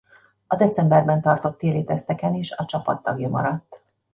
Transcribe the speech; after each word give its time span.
A 0.47 0.55
decemberben 0.55 1.21
tartott 1.21 1.57
téli 1.57 1.83
teszteken 1.83 2.33
is 2.33 2.51
a 2.51 2.65
csapat 2.65 3.03
tagja 3.03 3.29
maradt. 3.29 3.83